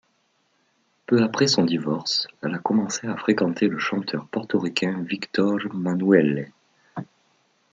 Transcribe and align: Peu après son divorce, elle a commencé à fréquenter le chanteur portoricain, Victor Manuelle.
Peu 1.05 1.21
après 1.21 1.45
son 1.45 1.63
divorce, 1.63 2.27
elle 2.41 2.55
a 2.55 2.57
commencé 2.57 3.05
à 3.05 3.15
fréquenter 3.15 3.67
le 3.67 3.77
chanteur 3.77 4.27
portoricain, 4.29 4.99
Victor 5.03 5.59
Manuelle. 5.75 6.51